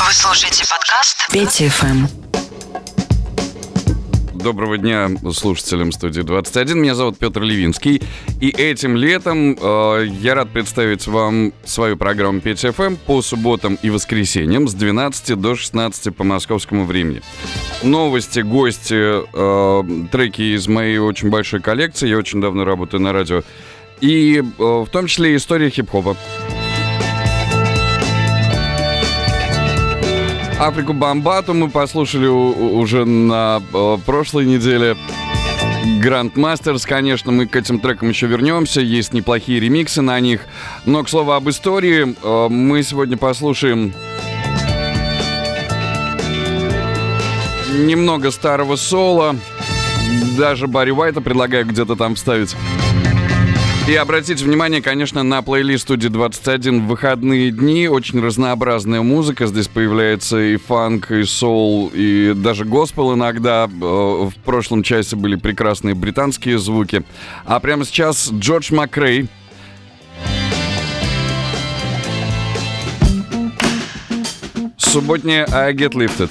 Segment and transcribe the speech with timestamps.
[0.00, 2.06] Вы слушаете подкаст Пети ФМ.
[4.32, 6.80] Доброго дня слушателям студии 21.
[6.80, 8.00] Меня зовут Петр Левинский.
[8.40, 13.90] И этим летом э, я рад представить вам свою программу Петя ФМ по субботам и
[13.90, 17.20] воскресеньям с 12 до 16 по московскому времени.
[17.82, 22.08] Новости, гости, э, треки из моей очень большой коллекции.
[22.08, 23.42] Я очень давно работаю на радио.
[24.00, 26.16] И э, в том числе история хип-хопа.
[30.60, 34.96] Африку Бомбату мы послушали уже на э, прошлой неделе.
[36.00, 38.80] Грандмастерс, конечно, мы к этим трекам еще вернемся.
[38.80, 40.40] Есть неплохие ремиксы на них.
[40.84, 43.94] Но, к слову об истории, э, мы сегодня послушаем
[47.78, 49.36] немного старого соло.
[50.36, 52.56] Даже Барри Уайта предлагаю где-то там вставить.
[53.88, 57.88] И обратите внимание, конечно, на плейлист студии 21 в выходные дни.
[57.88, 59.46] Очень разнообразная музыка.
[59.46, 63.64] Здесь появляется и фанк, и соул, и даже госпел иногда.
[63.64, 67.02] Э, в прошлом часе были прекрасные британские звуки.
[67.46, 69.26] А прямо сейчас Джордж Макрей.
[74.76, 76.28] Субботняя I Get Lifted.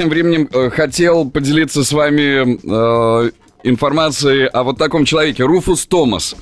[0.00, 3.30] Тем временем э, хотел поделиться с вами э,
[3.64, 6.36] информацией о вот таком человеке, Руфус Томас.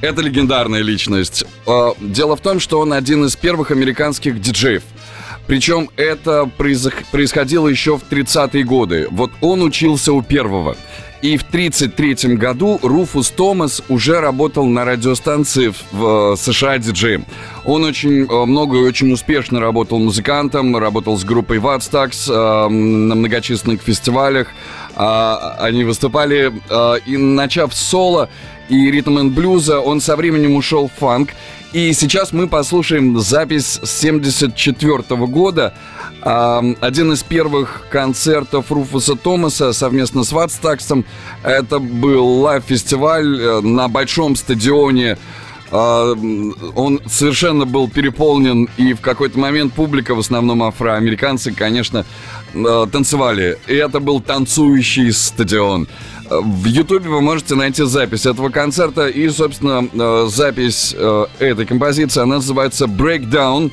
[0.00, 1.44] Это легендарная личность.
[1.68, 4.82] Э, дело в том, что он один из первых американских диджеев.
[5.46, 9.06] Причем это происходило еще в 30-е годы.
[9.12, 10.76] Вот он учился у первого.
[11.22, 17.24] И в 1933 году Руфус Томас уже работал на радиостанции в э, США диджеем.
[17.64, 23.14] Он очень э, много и очень успешно работал музыкантом, работал с группой Ватстакс э, на
[23.14, 24.48] многочисленных фестивалях.
[24.94, 26.54] А, они выступали,
[27.04, 28.30] и начав с соула
[28.68, 31.30] и ритм-н-блюза, он со временем ушел в фанк.
[31.72, 35.74] И сейчас мы послушаем запись с 74 года
[36.22, 41.04] один из первых концертов Руфуса Томаса совместно с Wattstax ом.
[41.44, 45.18] Это был live -фестиваль э, на большом стадионе.
[45.70, 52.04] Он совершенно был переполнен, и в какой-то момент публика, в основном афроамериканцы, конечно,
[52.54, 53.58] э, танцевали.
[53.66, 55.88] И это был танцующий стадион.
[56.30, 62.20] В Ютубе вы можете найти запись этого концерта и, собственно, э, запись э, этой композиции,
[62.20, 63.70] она называется «Breakdown».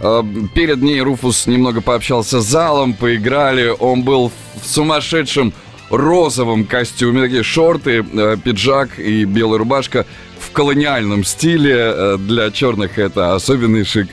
[0.00, 0.22] Э,
[0.54, 3.72] перед ней Руфус немного пообщался с залом, поиграли.
[3.78, 5.52] Он был в сумасшедшем
[5.90, 8.02] розовом костюме, такие шорты,
[8.42, 10.06] пиджак и белая рубашка
[10.40, 12.16] в колониальном стиле.
[12.18, 14.08] Для черных это особенный шик.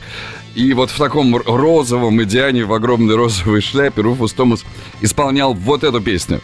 [0.55, 4.63] И вот в таком розовом идеане, в огромной розовой шляпе Руфус Томас
[5.01, 6.41] исполнял вот эту песню.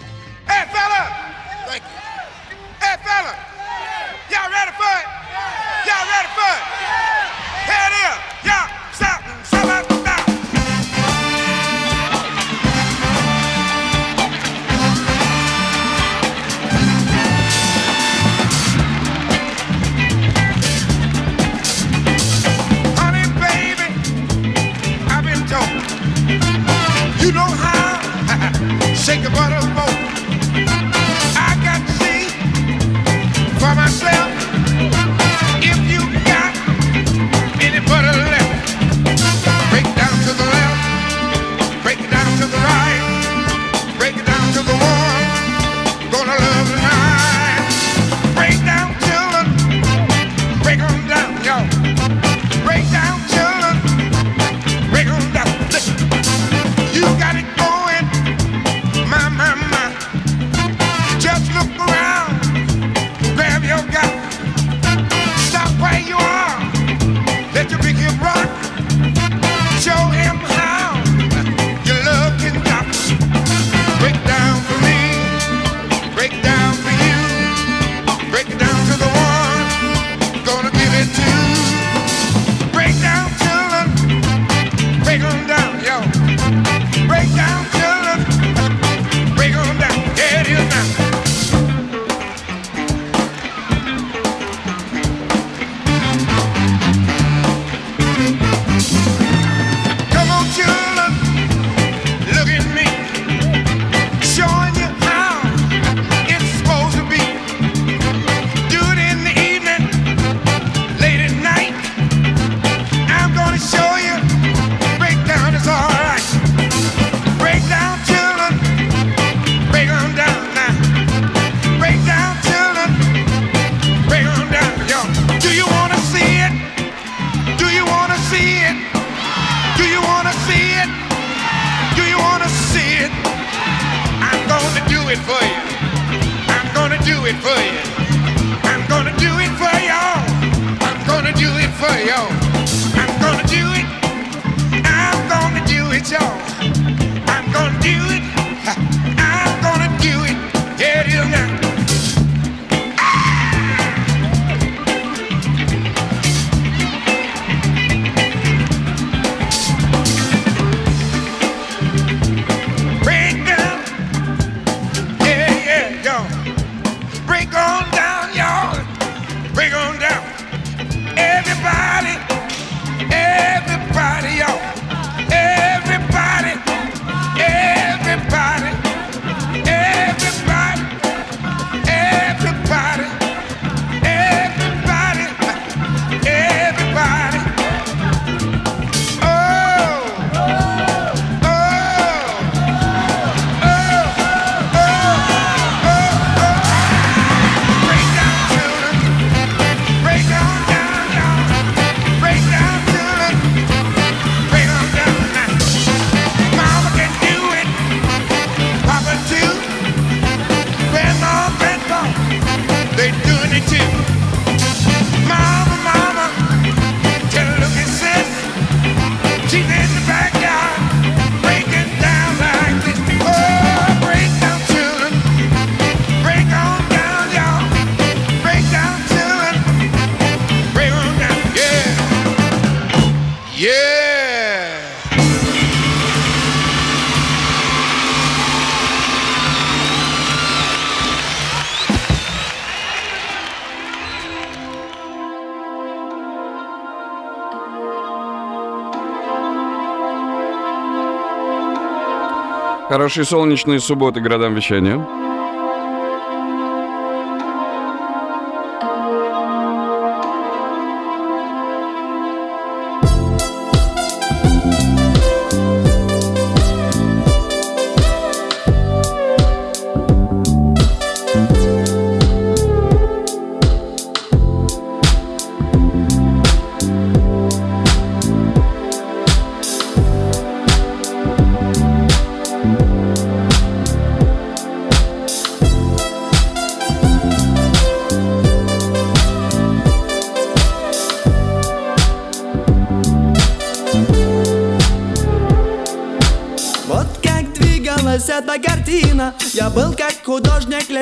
[252.95, 255.24] Хорошей солнечной субботы городам вещания.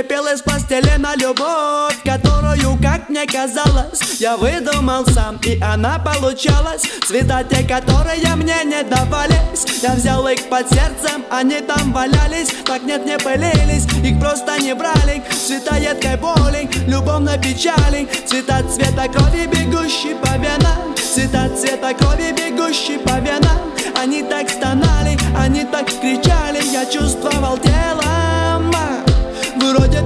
[0.04, 6.84] Лепил из пластилина любовь Которую, как мне казалось, я выдумал сам И она получалась.
[7.08, 9.66] Цвета те, которые мне не давались.
[9.82, 12.50] Я взял их под сердцем, они там валялись.
[12.66, 15.24] Так нет, не пылились, их просто не брали.
[15.46, 20.96] Цвета едкой боли, любовной печали Цвета цвета крови, бегущей по венам.
[20.96, 23.60] Цвета цвета крови, бегущей по венам.
[24.02, 26.64] Они так стонали, они так кричали.
[26.72, 28.23] Я чувствовал Вроде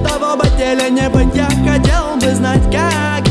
[0.06, 1.34] того бы теле не быть.
[1.34, 3.24] Я хотел бы знать как.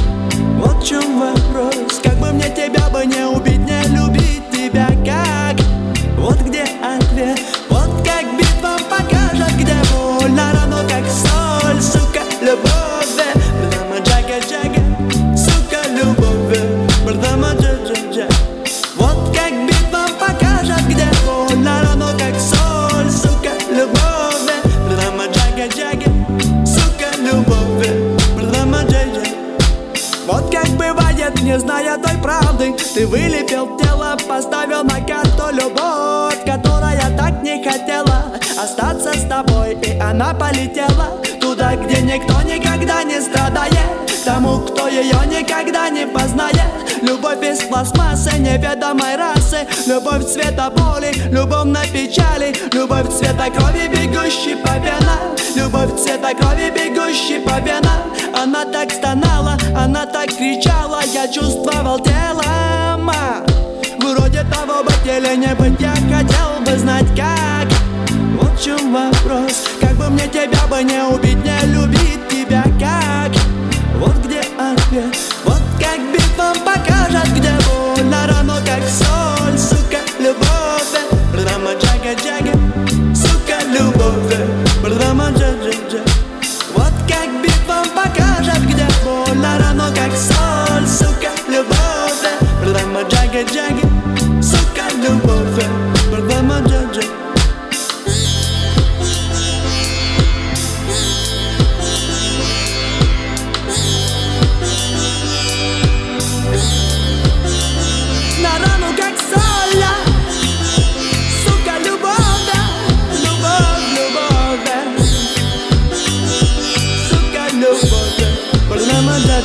[0.59, 1.99] Вот в чем вопрос.
[2.03, 3.56] Как бы мне тебя бы не убить
[38.67, 43.73] остаться с тобой И она полетела туда, где никто никогда не страдает.
[44.25, 46.71] Тому, кто ее никогда не познает.
[47.01, 49.65] Любовь из пластмассы неведомой расы.
[49.85, 52.53] Любовь цвета боли, любовь на печали.
[52.73, 55.35] Любовь цвета крови, бегущей по венам.
[55.55, 58.03] Любовь цвета крови, бегущей по венам.
[58.35, 61.01] Она так стонала, она так кричала.
[61.13, 63.11] Я чувствовал телом
[63.99, 67.56] Вроде того бы теле не быть Я хотел бы знать как
[68.59, 69.65] чем вопрос.
[69.79, 73.31] Как бы мне тебя бы не убить Не любить тебя как?
[73.95, 75.15] Вот где ответ.
[75.45, 79.57] Вот как битва покажет Где больно равно как соль.
[79.57, 80.97] Сука, любовь.
[81.33, 82.57] Брама джага джага.
[83.15, 84.35] Сука, любовь.
[84.81, 86.03] Брама джага джага
[86.73, 90.87] Вот как битва покажет Где больно равно как соль.
[90.87, 92.25] Сука, любовь.
[92.63, 93.86] Брама джага джага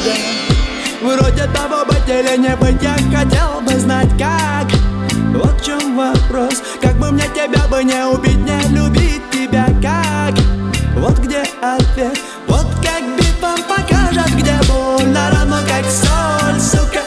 [0.02, 0.42] прямо да
[1.02, 4.71] Вроде того бы теле не быть Я хотел бы знать как.
[5.35, 6.62] Вот в чем вопрос.
[6.80, 10.35] Как бы мне тебя бы не убить Не любить тебя как.
[10.97, 12.18] Вот где ответ.
[12.47, 17.01] Вот как битва покажет Где больно равно как соль Сука,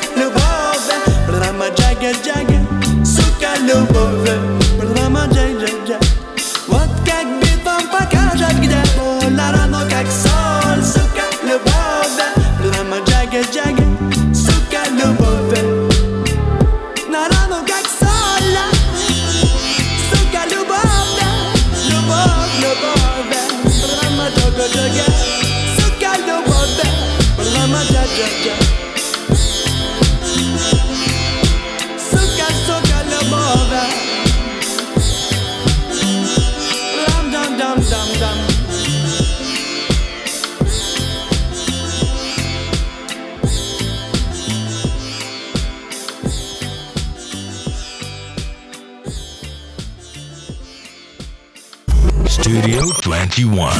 [52.45, 53.71] Studio 21.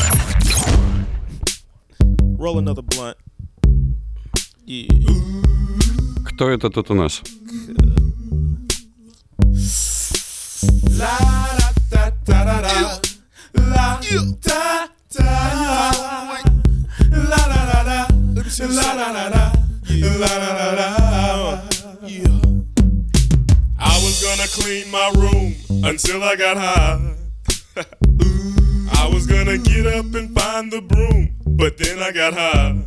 [2.38, 3.16] Roll another blunt.
[4.66, 4.88] Yeah.
[6.26, 7.22] Кто это тут у нас?
[10.98, 11.18] La
[11.90, 13.00] da da da da.
[13.54, 14.00] La
[14.42, 15.36] da da.
[17.12, 18.08] La la la la.
[18.60, 19.52] La la la la.
[19.90, 21.62] La la la la.
[22.08, 22.40] Yeah.
[23.78, 27.16] I was gonna clean my room until I got high.
[29.02, 32.86] I was gonna get up and find the broom, but then I got high.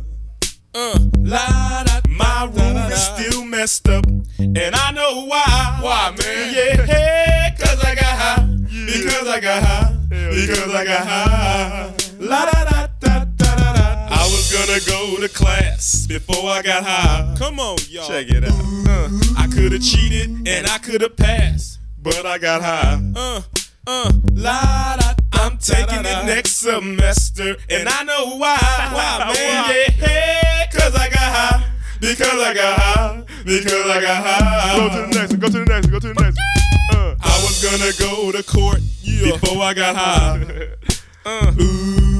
[0.73, 5.79] Uh, la, da, my room is still messed up, and I know why.
[5.81, 6.53] Why, man?
[6.53, 8.45] Yeah, cause I got high.
[8.85, 9.97] Because I got high.
[10.09, 11.93] Because I got high.
[12.19, 14.07] La da da da da da da.
[14.11, 17.35] I was gonna go to class before I got high.
[17.37, 18.07] Come on, y'all.
[18.07, 18.51] Check it out.
[18.51, 22.99] Uh, I could have cheated and I could have passed, but I got high.
[23.15, 23.41] Uh,
[23.87, 25.13] uh, la da.
[25.33, 28.57] I'm taking it next semester, and I know why.
[28.91, 29.93] Why, man?
[29.97, 31.68] Yeah, cause I got high.
[31.99, 33.23] Because I got high.
[33.45, 34.77] Because I got high.
[34.77, 35.39] Go to the next one.
[35.39, 35.91] Go to the next one.
[35.93, 36.99] Go to the next one.
[36.99, 38.79] Uh, I was gonna go to court.
[39.01, 39.31] Yeah.
[39.33, 40.67] before I got high.
[41.25, 41.53] Uh,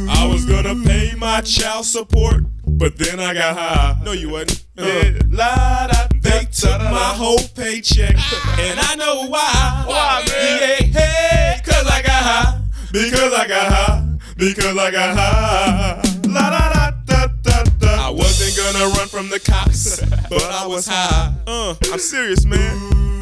[0.10, 4.00] I was gonna pay my child support, but then I got high.
[4.04, 4.66] No, you wasn't.
[4.78, 8.16] Uh, la, da, they took my whole paycheck,
[8.60, 9.84] and I know why.
[9.88, 10.92] Why, man?
[10.92, 12.62] Yeah, hey, cause I got high.
[12.92, 14.18] Because I got high.
[14.38, 16.09] Because I got high.
[18.74, 20.00] Gonna run from the cops,
[20.30, 21.34] but I was high.
[21.48, 22.78] Uh, I'm serious, man.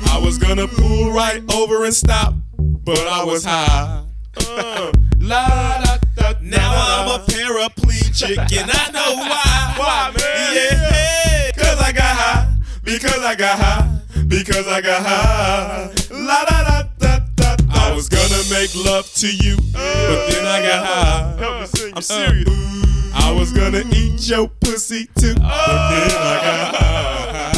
[0.08, 4.04] I was gonna pull right over and stop, but I was high.
[4.36, 5.48] Uh, la
[5.84, 6.34] da da.
[6.42, 9.74] Now I'm a paraplegic, and I know why.
[9.77, 10.56] Why, man?
[10.56, 12.54] Yeah, cause I got high.
[12.84, 14.00] Because I got high.
[14.27, 15.92] Because I got high.
[16.12, 17.56] La da da da da.
[17.70, 21.92] I was gonna make love to you, but then I got high.
[21.96, 22.97] I'm serious.
[23.14, 27.54] I was gonna eat your pussy too, but then I got high.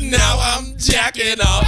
[0.00, 1.64] Now I'm jacking off,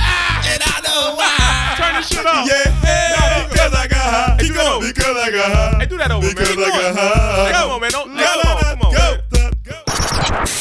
[0.46, 1.74] and I know why.
[1.76, 2.46] Turn this shit off.
[2.46, 4.36] Yeah, because I got high.
[4.40, 4.86] Hey, that over.
[4.86, 5.78] Because I got high.
[5.80, 6.64] Hey, do that over, Because man.
[6.64, 7.52] I got high.
[7.52, 7.90] Come on, man.
[7.90, 9.06] Don't, La, come la, on, come on, go.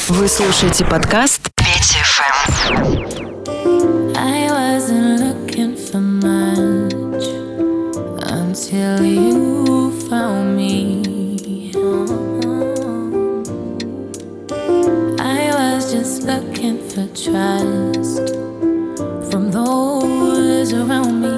[0.10, 3.06] Вы слушаете подкаст Петя ФМ.
[4.18, 7.26] I wasn't looking for much
[8.24, 9.35] until you
[16.96, 18.30] for trust
[19.30, 21.35] from those around me.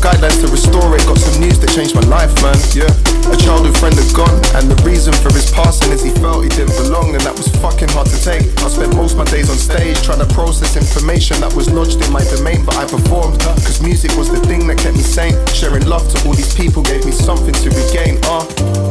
[0.00, 2.56] Guidelines to restore it, got some news that changed my life, man.
[2.72, 2.88] Yeah,
[3.28, 6.48] a childhood friend had gone, and the reason for his passing is he felt he
[6.48, 8.48] didn't belong, and that was fucking hard to take.
[8.64, 12.10] I spent most my days on stage trying to process information that was lodged in
[12.10, 15.36] my domain, but I performed, cause music was the thing that kept me sane.
[15.52, 18.18] Sharing love to all these people gave me something to regain.
[18.24, 18.42] Ah,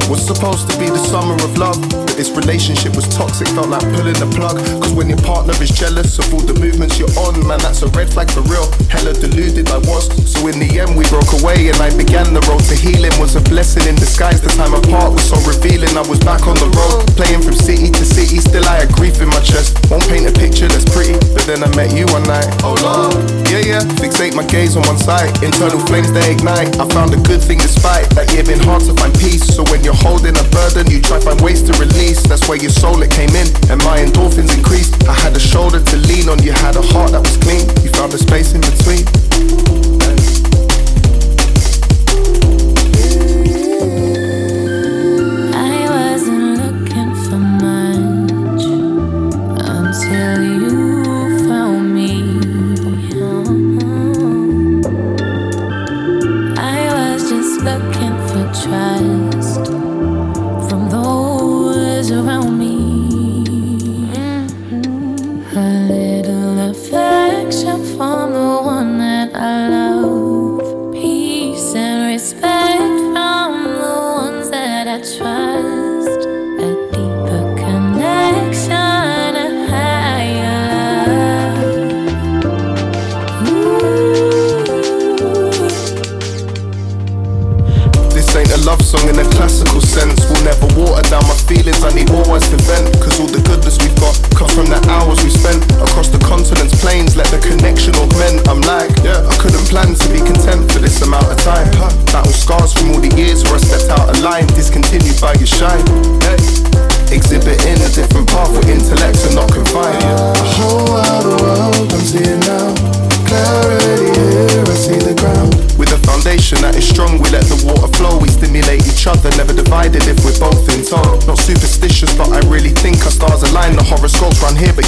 [0.09, 3.85] was supposed to be the summer of love, but this relationship was toxic, felt like
[3.93, 4.57] pulling the plug.
[4.81, 7.89] Cause when your partner is jealous of all the movements you're on, man, that's a
[7.93, 8.65] red flag for real.
[8.89, 10.09] Hella deluded I was.
[10.25, 13.13] So in the end, we broke away, and I began the road to healing.
[13.21, 14.41] Was a blessing in disguise.
[14.41, 15.93] The time apart was so revealing.
[15.93, 18.41] I was back on the road, playing from city to city.
[18.41, 19.77] Still, I had grief in my chest.
[19.93, 22.49] Won't paint a picture that's pretty, but then I met you one night.
[22.65, 23.13] Oh Lord,
[23.53, 23.81] yeah, yeah.
[24.01, 25.29] Fixate my gaze on one side.
[25.45, 26.81] Internal flames they ignite.
[26.81, 29.45] I found a good thing despite that year been hard to find peace.
[29.45, 32.21] So when you're holding a burden, you try find ways to release.
[32.23, 35.07] That's where your soul it came in, and my endorphins increased.
[35.07, 36.41] I had a shoulder to lean on.
[36.43, 37.67] You had a heart that was clean.
[37.83, 39.98] You found a space in between.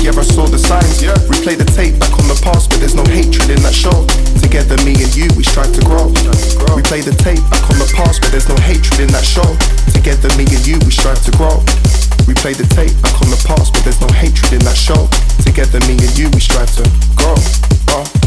[0.02, 1.02] Yeah, I saw the signs.
[1.02, 1.14] Yeah.
[1.30, 3.94] Replay the tape back on the past, but there's no hatred in that show.
[4.42, 6.10] Together, me and you, we strive to grow.
[6.74, 9.46] We play the tape back on the past, but there's no hatred in that show.
[9.94, 11.62] Together, me and you, we strive to grow.
[12.26, 15.10] We play the tape back on the past, but there's no hatred in that show.
[15.46, 16.86] Together, me and you, we strive to
[17.16, 17.38] grow.
[17.86, 18.21] grow.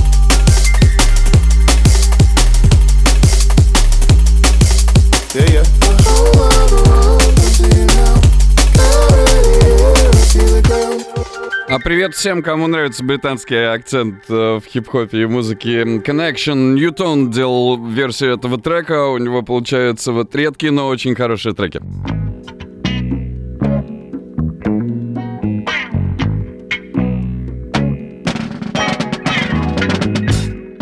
[11.85, 15.83] Привет всем, кому нравится британский акцент э, в хип-хопе и музыке.
[15.83, 19.09] Connection Newton делал версию этого трека.
[19.09, 21.81] У него получаются вот редкие, но очень хорошие треки.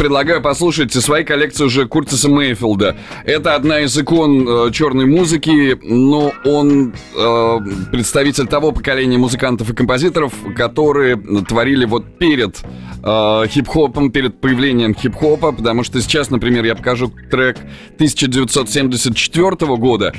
[0.03, 2.97] Предлагаю послушать своей коллекции уже Куртиса Мейфилда.
[3.25, 7.59] Это одна из икон э, черной музыки, но он э,
[7.93, 11.17] представитель того поколения музыкантов и композиторов, которые
[11.49, 12.65] творили вот перед
[13.05, 17.59] э, хип-хопом, перед появлением хип-хопа, потому что сейчас, например, я покажу трек
[17.95, 20.13] 1974 года,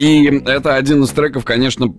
[0.00, 1.94] и это один из треков, конечно,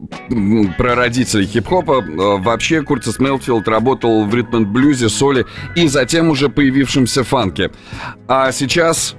[0.76, 2.02] про родителей хип-хопа.
[2.02, 7.70] Э, вообще Куртис Мелфилд работал в ритм-блюзе, соли и затем уже появившемся фанке.
[8.28, 9.16] А сейчас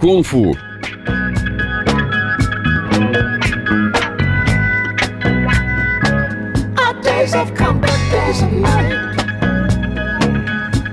[0.00, 0.56] кунг-фу.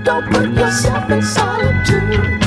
[0.04, 2.46] Don't put yourself in solitude.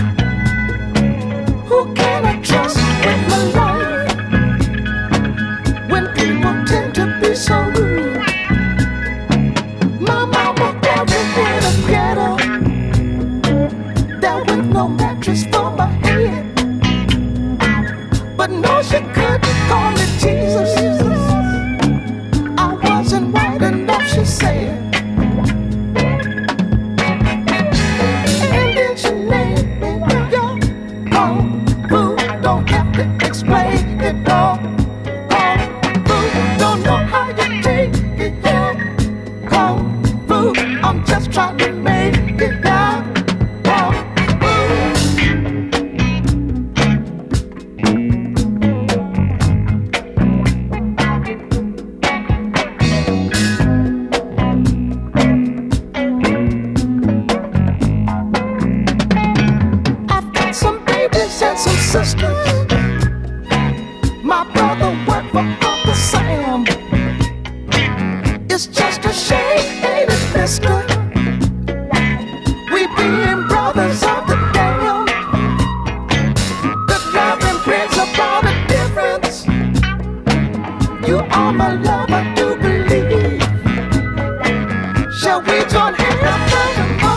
[85.38, 85.94] We join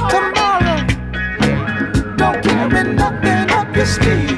[0.08, 0.86] tomorrow?
[2.16, 4.33] Don't carry nothing up your sleeve.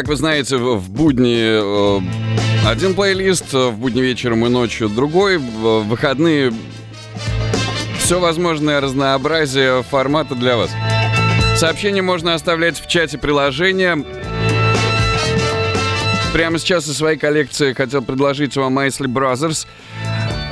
[0.00, 2.00] Как вы знаете, в будни э,
[2.66, 6.54] один плейлист, э, в будни вечером и ночью другой, в выходные
[7.98, 10.70] все возможное разнообразие формата для вас.
[11.56, 14.02] Сообщения можно оставлять в чате приложения.
[16.32, 19.66] Прямо сейчас из своей коллекции хотел предложить вам Айсли Brothers.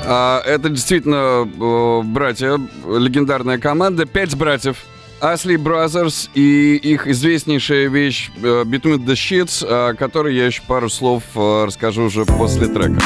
[0.04, 4.76] А, Это действительно э, братья, легендарная команда, пять братьев.
[5.20, 10.88] Асли Brothers и их известнейшая вещь э, Between the Sheets, о которой я еще пару
[10.88, 13.00] слов э, расскажу уже после трека.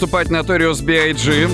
[0.00, 1.46] выступать Notorious B.I.G.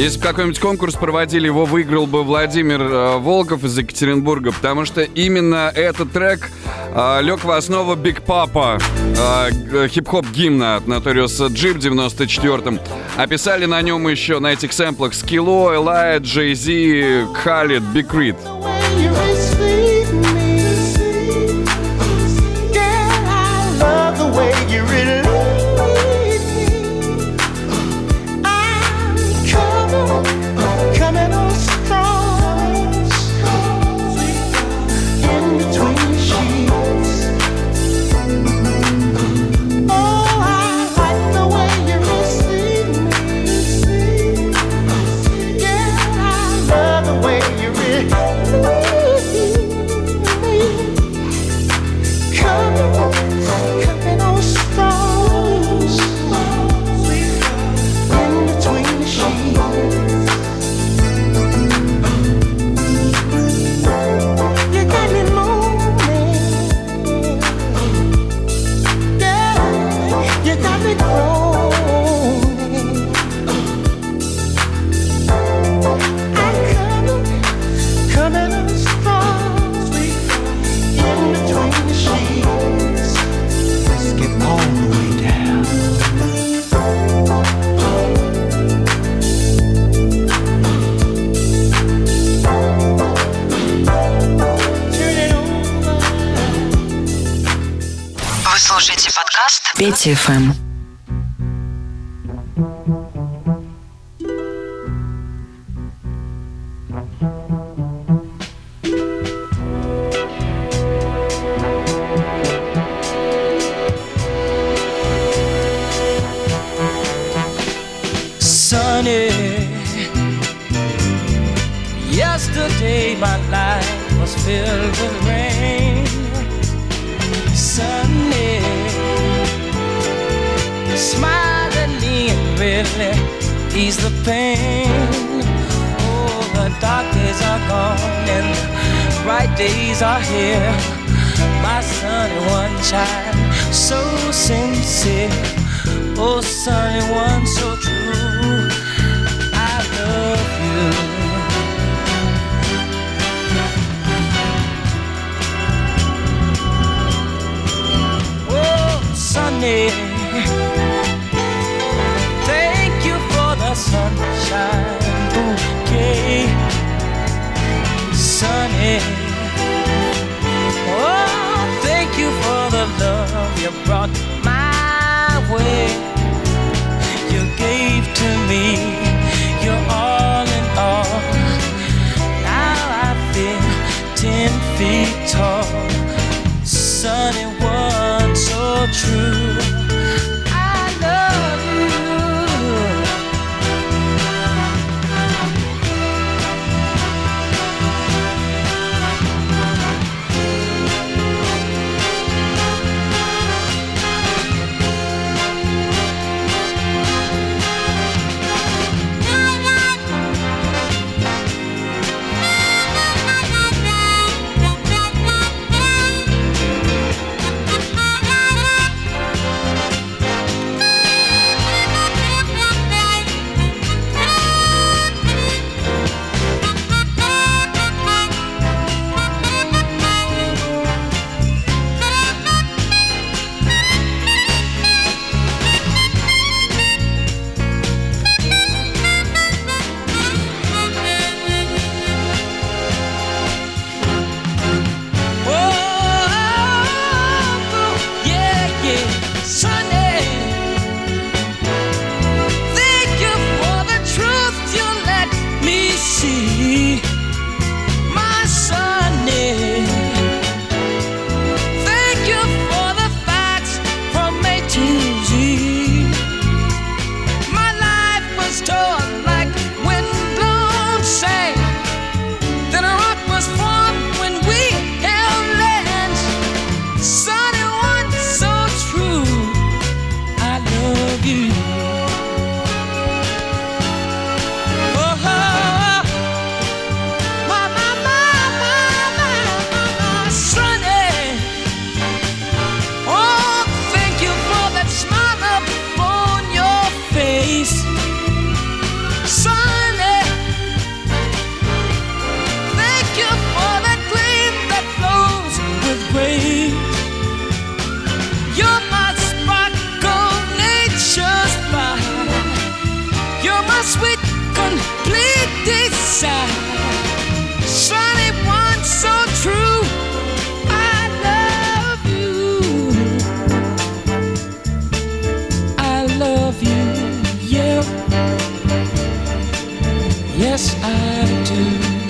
[0.00, 5.02] Если бы какой-нибудь конкурс проводили, его выиграл бы Владимир э, Волков из Екатеринбурга, потому что
[5.02, 6.48] именно этот трек
[6.94, 12.78] э, лег в основу Big Poppa, э, э, хип-хоп гимна от Notorious Джип в 94-м.
[13.16, 18.51] А писали на нем еще, на этих сэмплах, Skee-Lo, Aaliyah, Jay-Z, Khaled, Big K.R.I.T.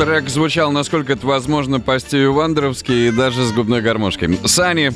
[0.05, 4.37] Трек звучал, насколько это возможно, по Стиве Вандеровски и даже с губной гармошкой.
[4.47, 4.91] Сани,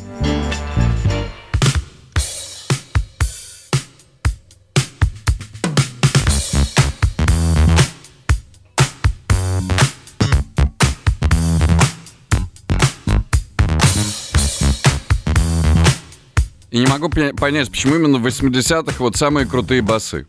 [16.73, 20.27] И не могу понять, почему именно в 80-х вот самые крутые басы.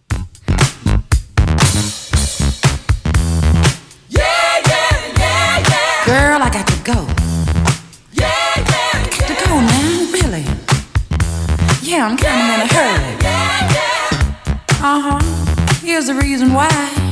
[15.98, 17.07] here's the reason why.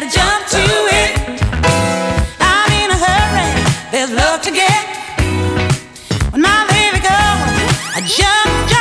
[0.00, 0.62] better jump to
[1.02, 1.42] it.
[2.38, 4.84] I'm in a hurry, there's love to get.
[6.30, 7.00] When my baby
[7.96, 8.77] I jump, jump.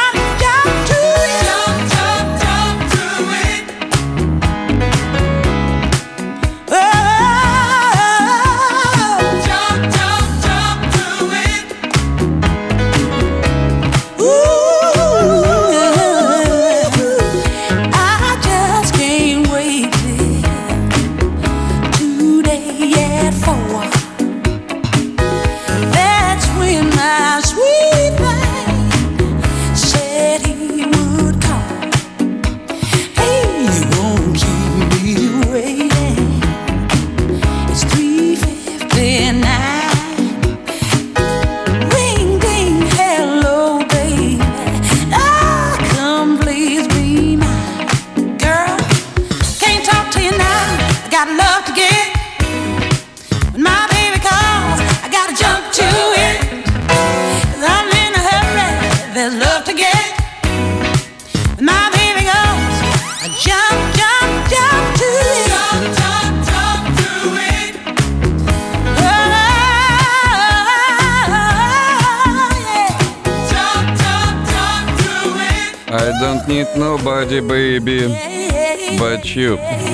[79.38, 79.87] Cube.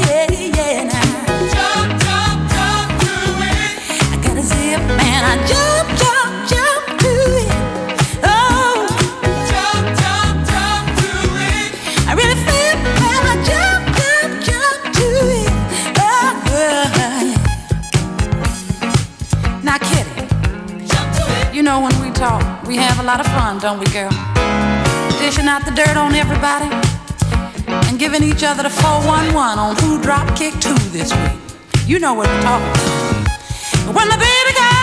[30.51, 31.87] kick two this week.
[31.87, 33.95] You know what I'm talking about.
[33.95, 34.73] When the baby go.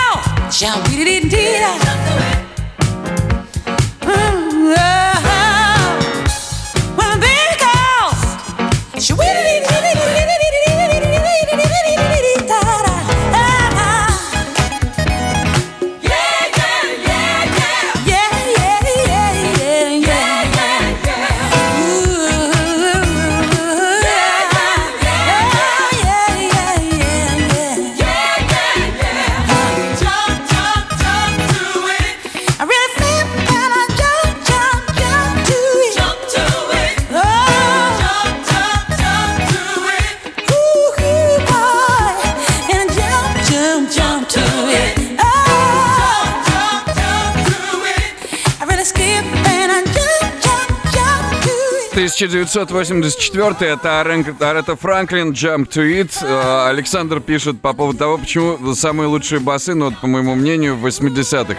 [52.27, 56.13] 1984 это Арета Франклин Jump to It.
[56.23, 60.77] Э, Александр пишет по поводу того, почему самые лучшие басы, ну, вот, по моему мнению,
[60.77, 61.57] в 80-х.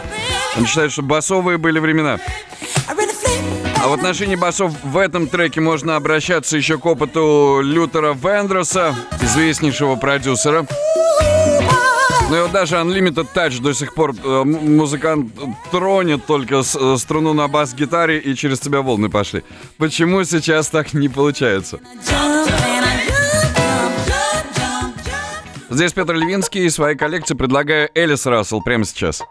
[0.58, 2.20] Он считает, что басовые были времена.
[3.84, 9.96] А в отношении басов в этом треке можно обращаться еще к опыту Лютера Вендроса, известнейшего
[9.96, 10.68] продюсера.
[12.32, 15.34] Ну и вот даже Unlimited Touch до сих пор э, музыкант
[15.70, 19.44] тронет только с- э, струну на бас-гитаре и через тебя волны пошли.
[19.78, 21.82] Почему сейчас так не получается?
[25.70, 29.22] Здесь Петр Левинский и своей коллекции предлагаю Элис Рассел прямо сейчас.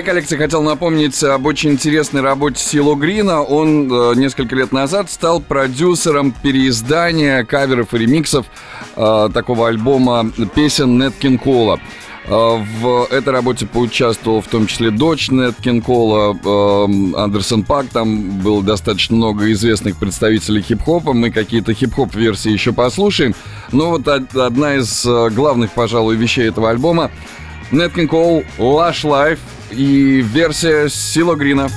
[0.00, 3.42] Своей коллекции хотел напомнить об очень интересной работе Силу Грина.
[3.42, 8.46] Он э, несколько лет назад стал продюсером переиздания каверов и ремиксов
[8.96, 11.80] э, такого альбома песен Нет Кинг-Кола.
[12.26, 17.86] Э, В этой работе поучаствовал в том числе дочь Нет Кинг-Кола, э, Андерсон Пак.
[17.88, 21.12] Там было достаточно много известных представителей хип-хопа.
[21.12, 23.34] Мы какие-то хип-хоп-версии еще послушаем.
[23.72, 27.10] Но вот од- одна из э, главных, пожалуй, вещей этого альбома
[27.70, 29.38] Нет Кинг Кол, Lush Life
[29.70, 31.68] и версия Сила Грина.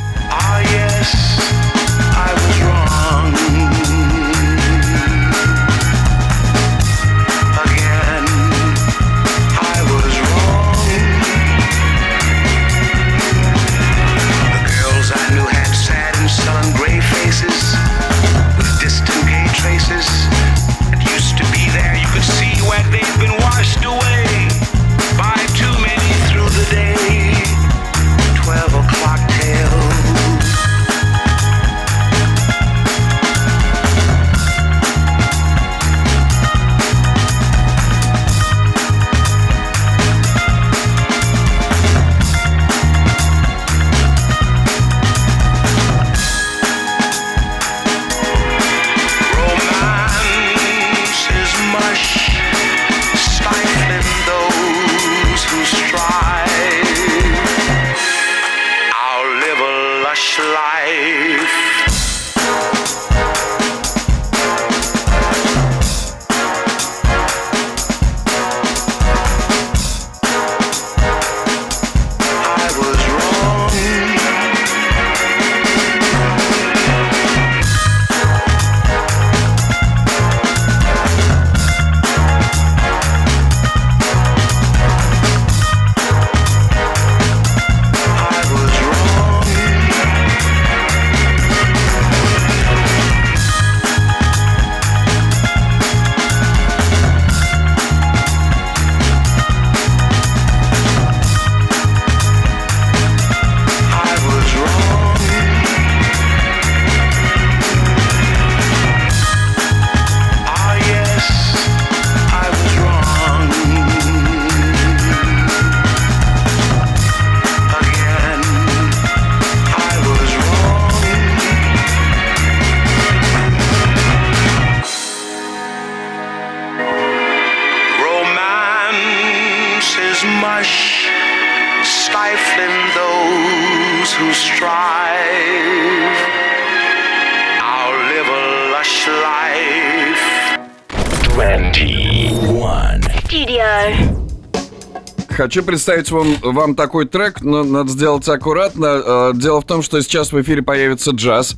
[145.53, 149.01] Хочу представить вам, вам такой трек, но надо сделать аккуратно.
[149.05, 151.55] Э, Дело в том, что сейчас в эфире появится джаз.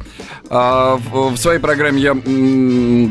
[0.50, 2.14] А, В своей программе я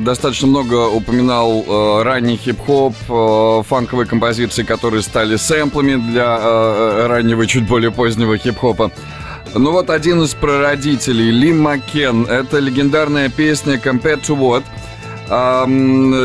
[0.04, 7.66] достаточно много упоминал э, ранний хип-хоп, э, фанковые композиции, которые стали сэмплами для раннего, чуть
[7.66, 8.92] более позднего хип-хопа.
[9.54, 12.26] Ну вот один из прародителей, Ли Макен.
[12.26, 14.64] Это легендарная песня «Compared to What?».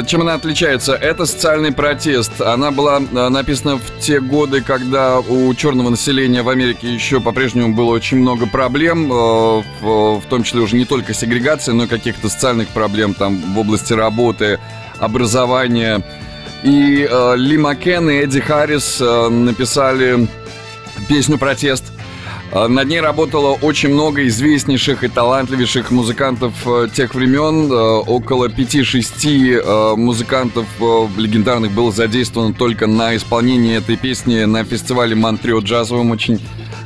[0.05, 0.93] Чем она отличается?
[0.93, 2.41] Это социальный протест.
[2.41, 7.74] Она была а, написана в те годы, когда у черного населения в Америке еще по-прежнему
[7.74, 12.30] было очень много проблем, э, в, том числе уже не только сегрегации, но и каких-то
[12.30, 14.60] социальных проблем там в области работы,
[14.99, 16.01] образования.
[16.64, 20.28] И э, Ли Макен и Эдди Харрис э, написали
[21.07, 21.86] песню «Протест».
[22.51, 27.71] А, Над ней работало очень много известнейших и талантливейших музыкантов э, тех времен.
[27.71, 27.75] Э,
[28.07, 35.15] Около 5-6 э, музыкантов э, легендарных было задействовано только на исполнении этой песни на фестивале
[35.15, 36.39] Монтрео джазовом очень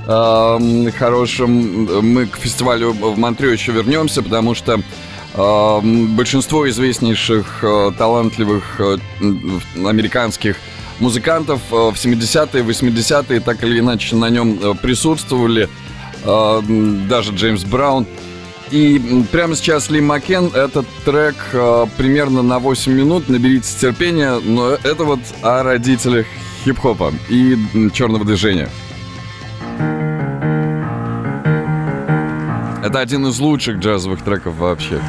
[0.06, 2.14] э, хорошем.
[2.14, 4.82] Мы к фестивалю в Монтрео еще вернемся, потому что
[5.34, 8.98] э, большинство известнейших э, талантливых э,
[9.78, 10.58] американских
[11.00, 15.70] музыкантов э, в 70-е, 80-е так или иначе на нем э, присутствовали.
[16.24, 16.62] Э,
[17.10, 18.06] Даже Джеймс Браун.
[18.72, 21.36] И прямо сейчас Ли Макен, этот трек
[21.96, 26.26] примерно на 8 минут, наберитесь терпения, но это вот о родителях
[26.66, 27.56] хип-хопа и
[27.94, 28.70] черного движения.
[32.84, 35.00] Это один из лучших джазовых треков вообще.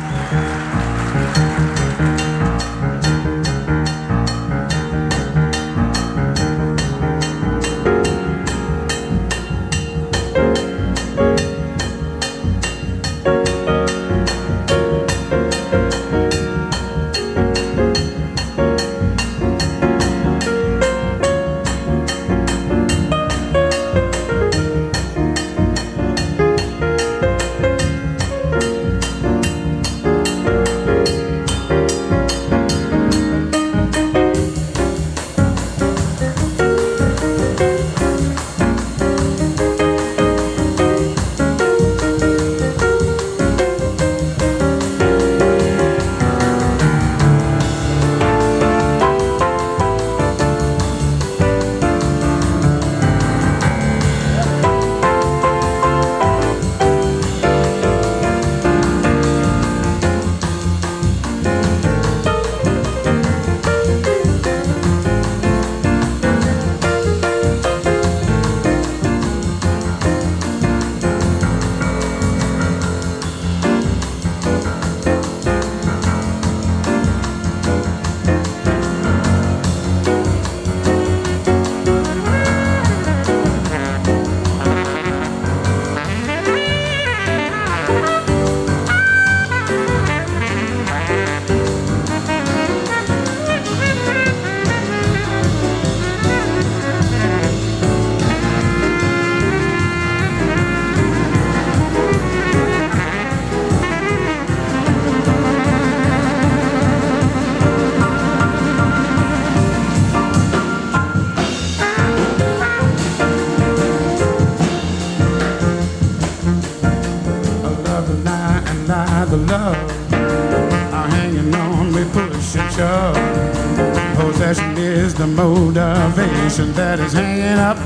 [126.74, 127.76] That is hanging up.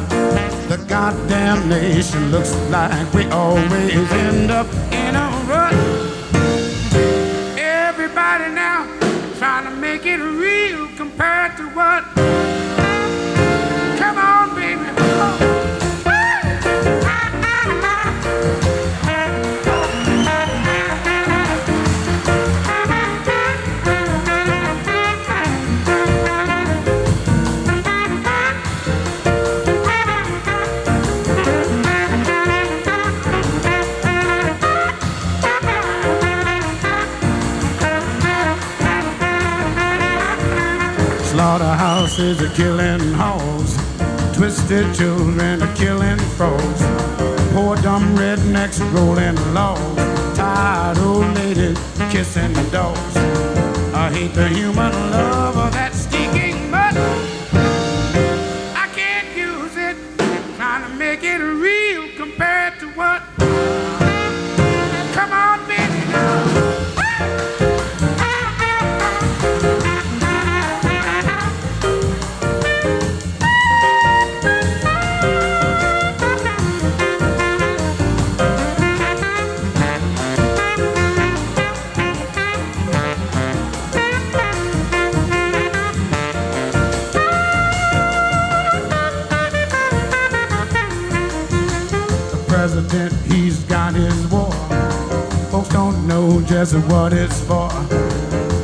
[0.69, 4.08] The goddamn nation looks like we always
[42.19, 43.77] Slaughterhouses are killing hogs.
[44.37, 46.83] Twisted children are killing frogs.
[47.53, 50.03] Poor dumb rednecks rolling logs.
[50.37, 51.79] Tired old ladies
[52.11, 53.17] kissing dogs.
[53.95, 55.95] I hate the human love of that
[96.87, 97.71] what it's for.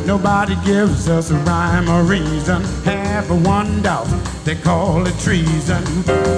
[0.07, 2.63] Nobody gives us a rhyme or reason.
[2.85, 4.09] Half of one doubt,
[4.45, 5.83] they call it treason.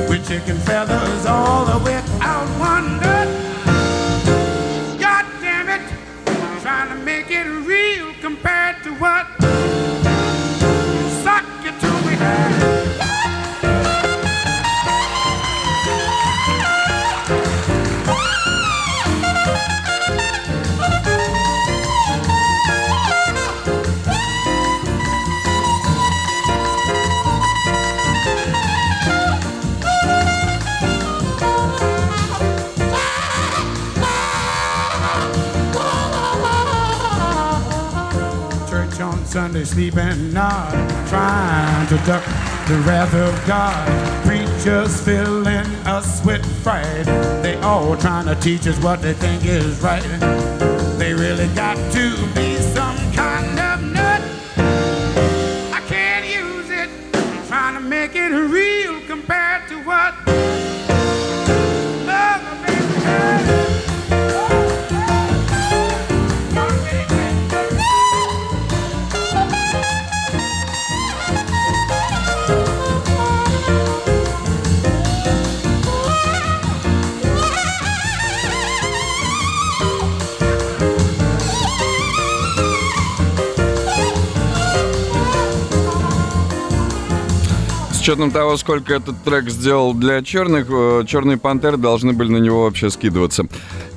[0.09, 2.96] With chicken feathers all the way out wonder.
[39.77, 40.71] Sunday, sleeping not,
[41.09, 42.25] trying to duck
[42.67, 44.25] the wrath of God.
[44.25, 47.05] Preachers filling us with fright.
[47.43, 50.03] They all trying to teach us what they think is right.
[50.99, 52.56] They really got to be
[88.17, 92.65] учетом того, сколько этот трек сделал для черных, э, черные пантеры должны были на него
[92.65, 93.45] вообще скидываться.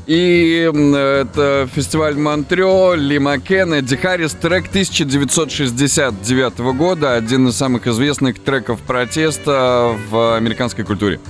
[0.07, 8.39] И это фестиваль Монтрео, Ли Макен, Эдди Харрис, трек 1969 года, один из самых известных
[8.39, 11.21] треков протеста в американской культуре.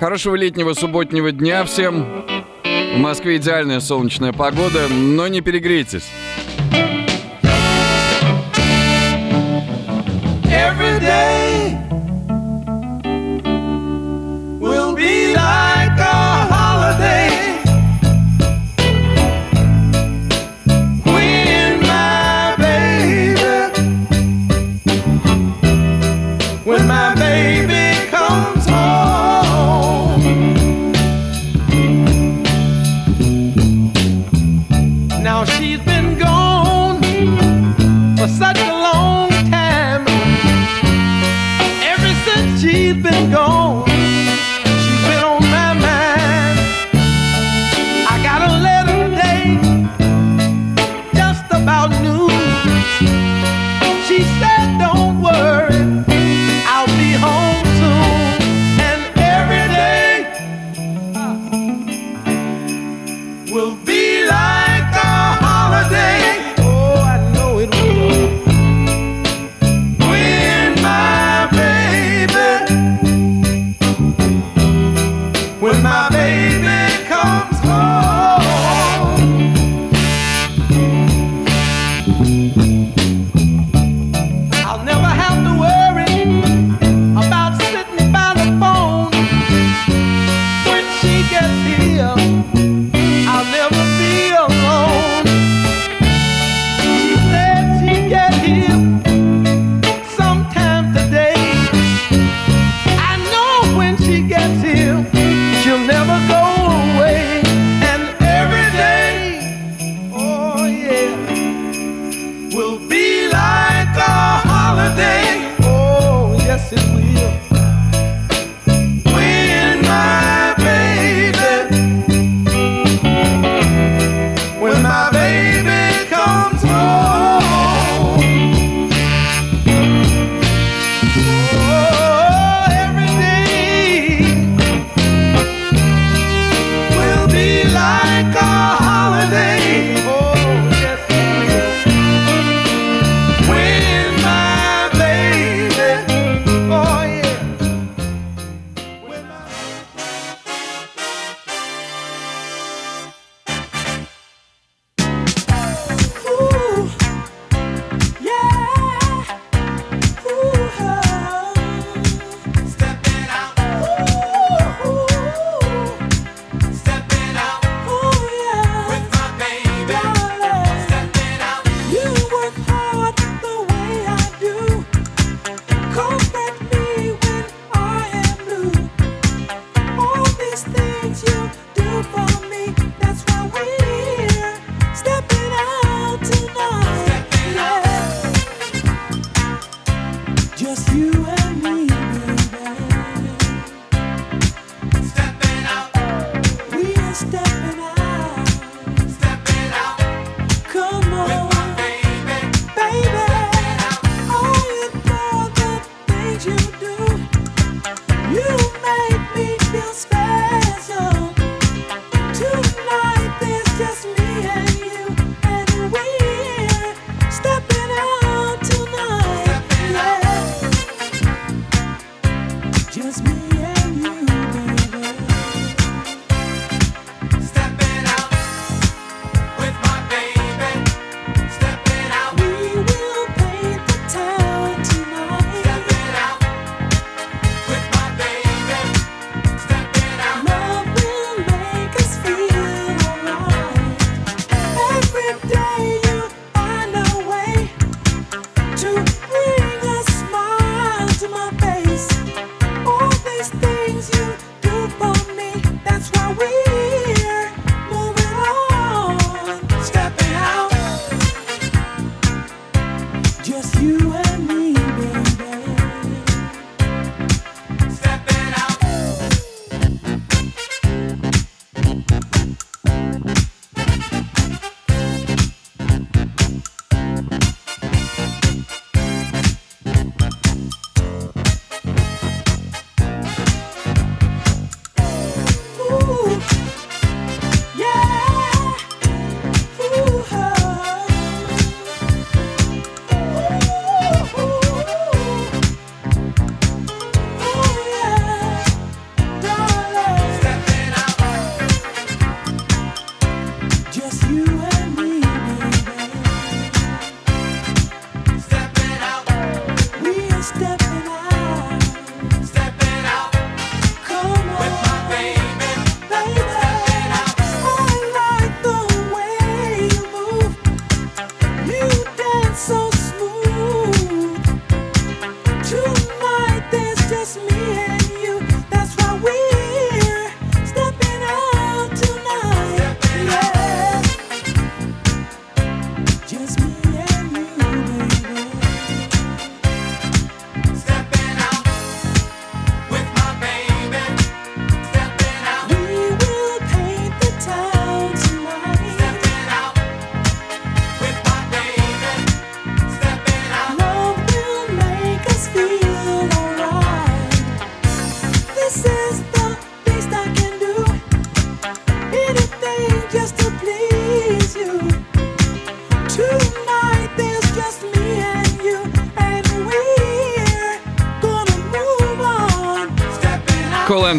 [0.00, 2.24] Хорошего летнего субботнего дня всем.
[2.94, 6.04] В Москве идеальная солнечная погода, но не перегрейтесь.
[10.54, 10.81] Every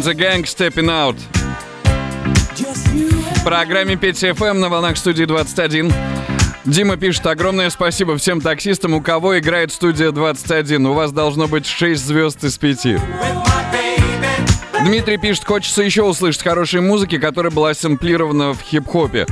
[0.04, 1.16] the Gang Stepping Out.
[3.36, 5.90] В программе Петя ФМ эм на волнах студии 21.
[6.66, 10.86] Дима пишет, огромное спасибо всем таксистам, у кого играет студия 21.
[10.86, 12.86] У вас должно быть 6 звезд из 5.
[14.84, 19.26] Дмитрий пишет, хочется еще услышать хорошей музыки, которая была сэмплирована в хип-хопе.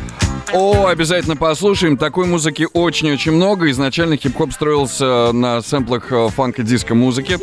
[0.55, 1.99] О, обязательно послушаем.
[1.99, 3.71] Такой музыки очень-очень много.
[3.71, 7.39] Изначально хип-хоп строился на сэмплах э, фанка-диско музыки.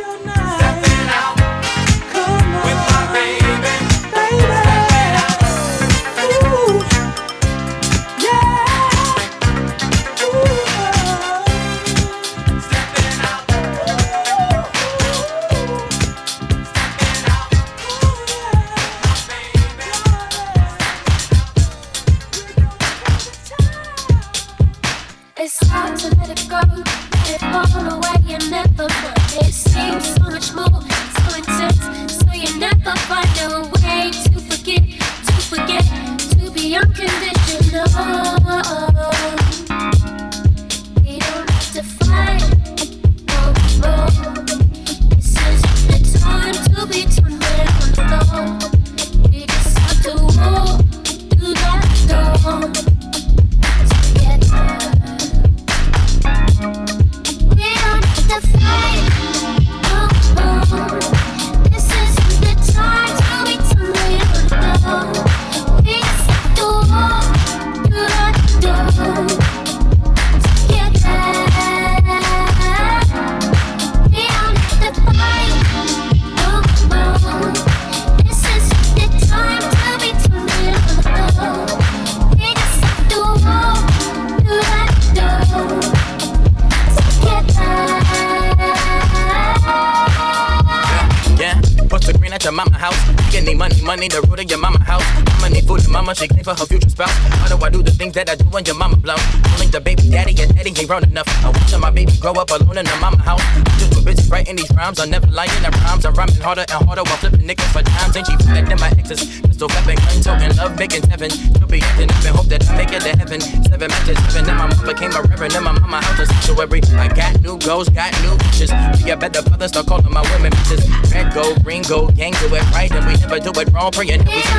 [100.89, 101.29] Grown enough.
[101.45, 103.45] I watch my baby grow up alone in the mama house.
[103.77, 105.53] Just too busy writing these rhymes, I'm never lying.
[105.61, 108.17] The rhymes I'm rhyming harder and harder while flipping niggas for times.
[108.17, 109.21] Ain't she than my exes?
[109.45, 111.29] Pistol weapon, gun toting, love making heaven.
[111.29, 113.39] She'll be acting up and hope that I make it to heaven.
[113.69, 115.53] Seven matches, seven, and my mom became a reverend.
[115.53, 116.81] In my mama house, a sanctuary.
[116.97, 118.73] I got new goals, got new bitches.
[118.97, 120.81] Be a better father, start calling my women bitches.
[121.13, 123.93] Red gold, green gold, gang do it right, and we never do it wrong.
[123.93, 124.57] Praying that we see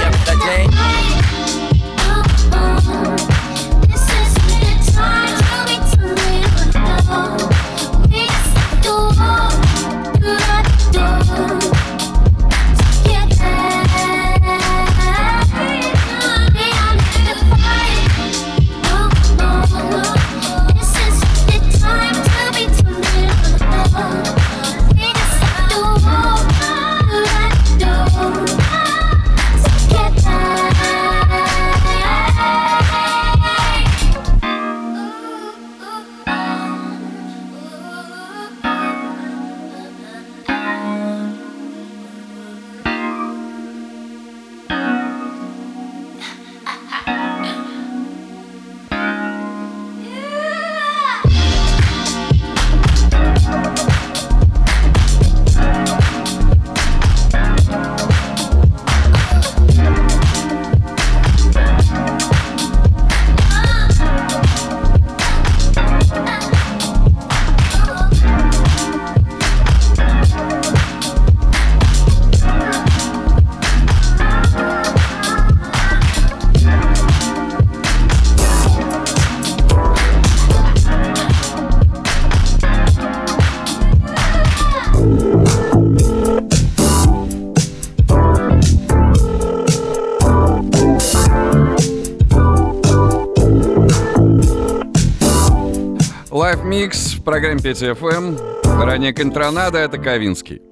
[97.58, 98.36] Петя ФМ.
[98.82, 100.62] Ранее Контранада, это Ковинский.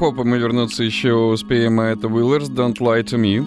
[0.00, 3.44] Хип-хопа мы вернуться еще успеем, а это Willers, Don't Lie To Me.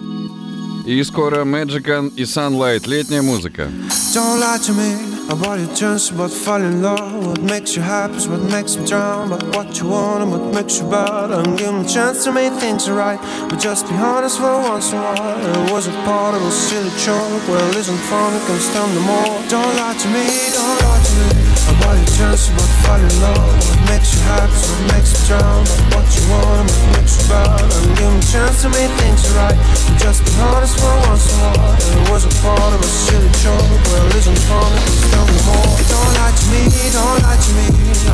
[0.86, 3.72] И скоро Magican и Sunlight, летняя музыка.
[4.14, 7.26] Don't lie to me about your chance, about falling in love.
[7.26, 9.30] What makes you happy is what makes me drown.
[9.30, 11.32] But what you want and what makes you bad.
[11.32, 13.18] And give me a chance to make things right.
[13.48, 15.66] But just be honest for once in a while.
[15.66, 17.42] It was a part of a silly joke.
[17.48, 19.42] Well, isn't fun, it can stand no more.
[19.48, 21.30] Don't lie to me, don't lie to me.
[21.64, 23.50] About your chance, about falling in love.
[23.66, 25.64] What makes you happy is what makes you drown.
[25.90, 25.93] But
[26.28, 27.60] you bad.
[27.96, 29.56] Give me a chance to make things right.
[29.56, 31.76] But just be honest for once in a while.
[31.76, 33.68] It was a part of a silly joke.
[33.92, 35.74] Well, isn't fun, it can stand no more.
[35.84, 36.62] Don't lie to me,
[36.92, 37.66] don't lie to me.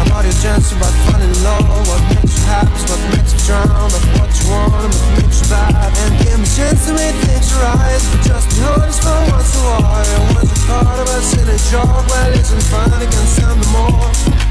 [0.06, 1.66] About your chance, about in love.
[1.86, 3.86] What makes you happy what makes you drown.
[3.90, 5.54] But what you want and what makes you.
[5.54, 8.00] And give me a chance to make things right.
[8.10, 10.06] But just be honest for once in a while.
[10.06, 12.04] It was a part of a silly joke.
[12.10, 14.49] Well, isn't fun, it can no more.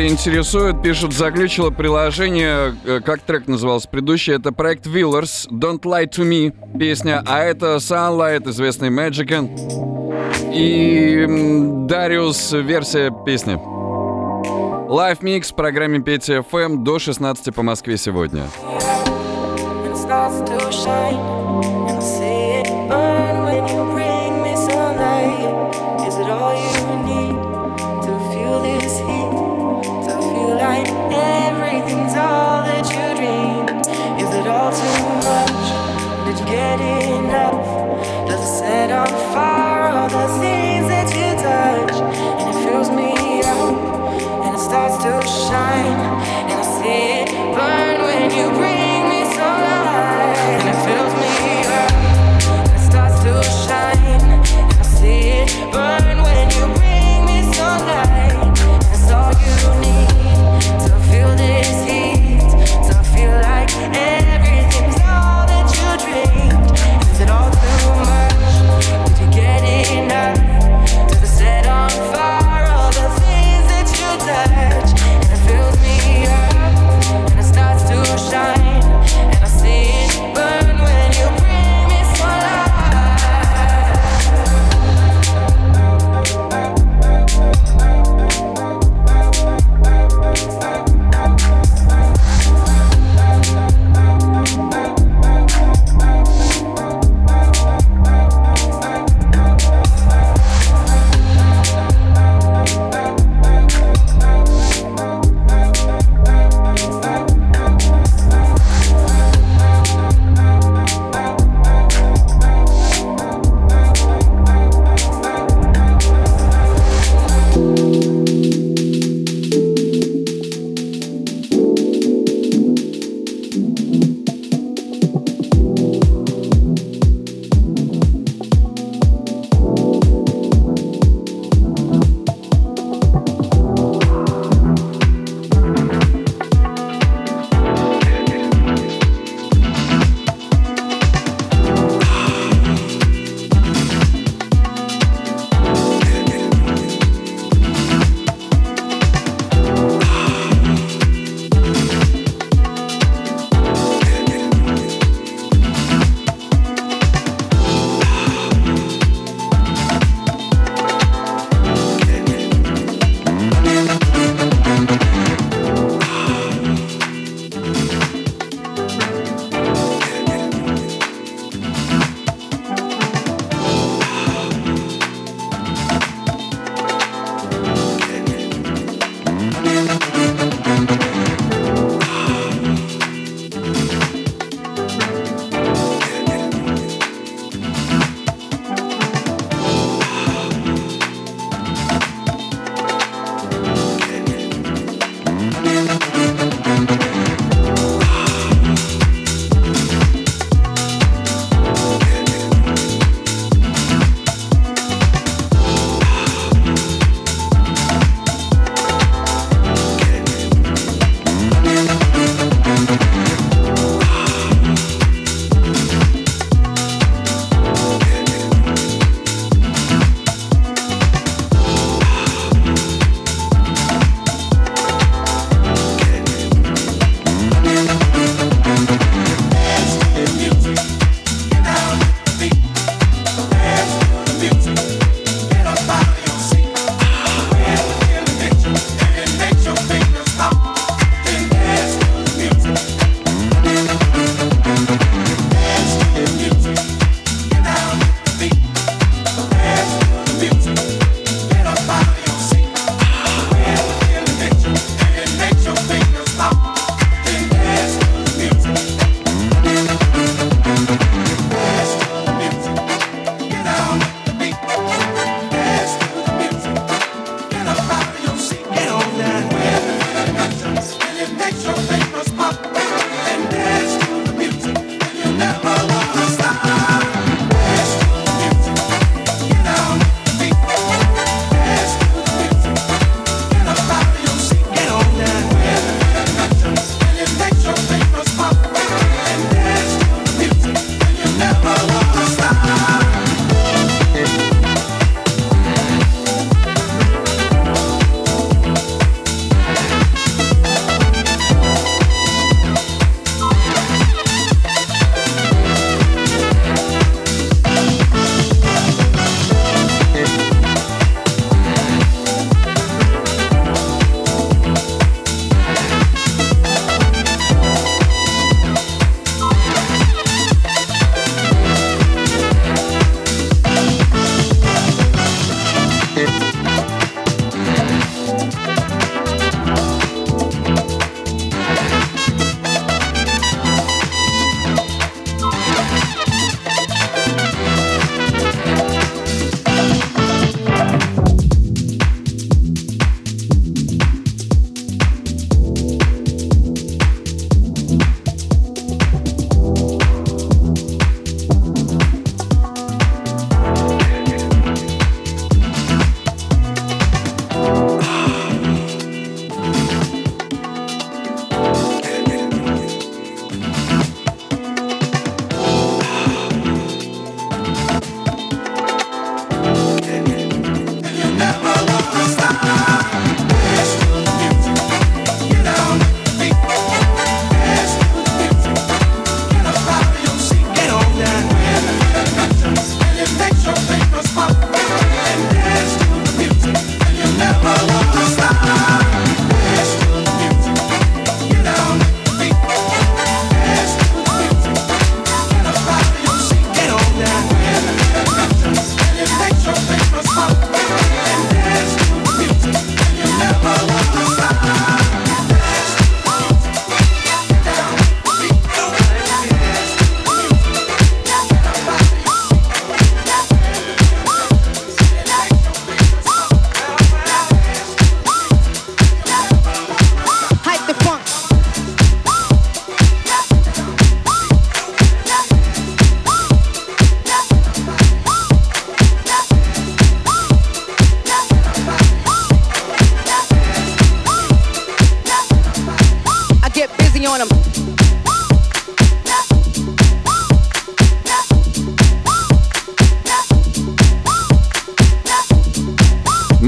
[0.00, 0.82] Это интересует.
[0.82, 2.74] Пишут, заглючило приложение.
[2.84, 4.34] Э, Как трек назывался предыдущий?
[4.34, 7.22] Это проект Willers, Don't Lie To Me песня.
[7.26, 9.48] А это Sunlight, известный Magican.
[10.52, 13.54] И Дариус версия песни.
[14.88, 18.44] Live Mix в программе Петя FM до 16 по Москве сегодня.
[20.02, 21.29] it.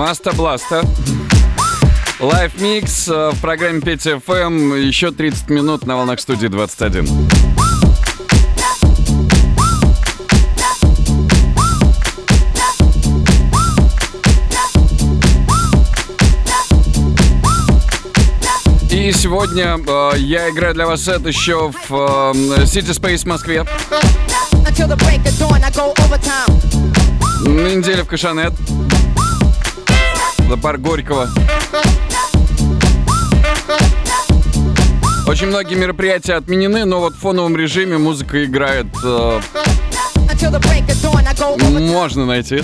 [0.03, 0.83] Master Blaster.
[2.19, 4.33] Live mix э, в программе Петя FM.
[4.33, 4.75] Эм.
[4.75, 7.05] Еще 30 минут на волнах студии 21.
[18.91, 23.65] И сегодня э, я играю для вас сет еще в э, City Space в Москве.
[27.47, 28.53] Неделя в Кашанет.
[30.53, 31.31] За бар Горького.
[35.27, 38.85] Очень многие мероприятия отменены, но вот в фоновом режиме музыка играет.
[39.03, 39.41] Э,
[41.81, 42.63] можно найти.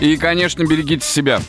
[0.00, 1.40] И, конечно, берегите себя.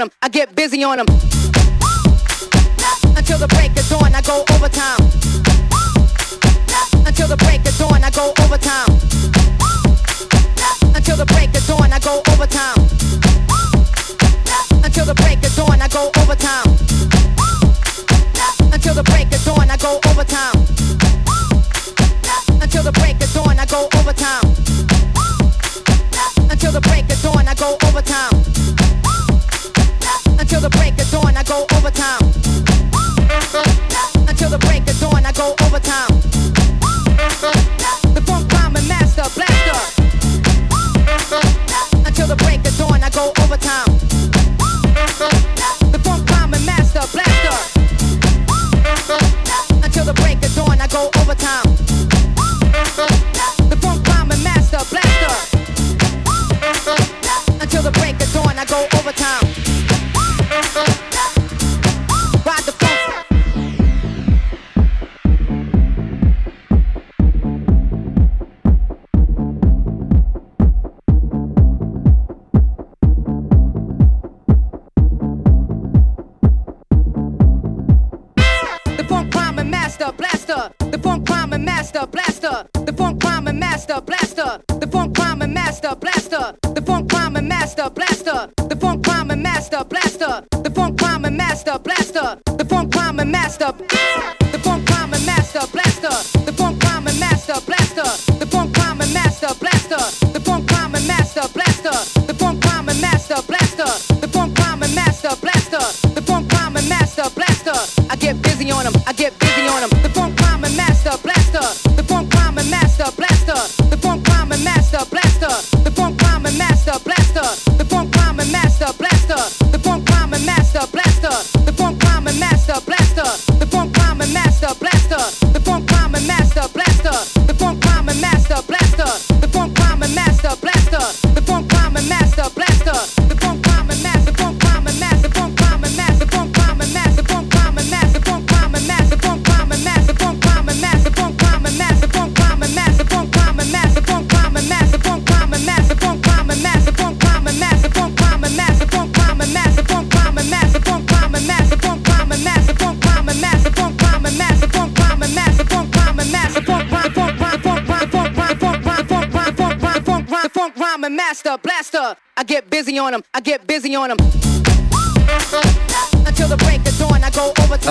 [0.00, 1.06] on them, I get busy on them.
[3.16, 5.07] Until the break of dawn, I go overtime.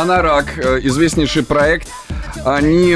[0.07, 1.89] Анарак, э, известнейший проект.
[2.45, 2.95] Они э,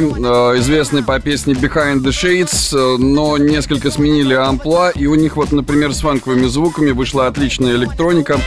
[0.59, 5.51] известны по песне Behind the Shades, э, но несколько сменили амплуа, и у них вот,
[5.51, 8.39] например, с фанковыми звуками вышла отличная электроника.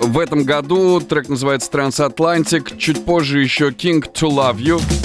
[0.00, 5.01] В этом году трек называется «Transatlantic», чуть позже еще «King to Love You».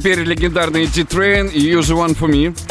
[0.00, 2.69] теперь легендарные D-Train и Use One For Me.